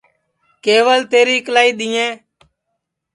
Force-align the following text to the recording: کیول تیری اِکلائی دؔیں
کیول 0.63 1.01
تیری 1.11 1.35
اِکلائی 1.39 1.71
دؔیں 1.79 2.11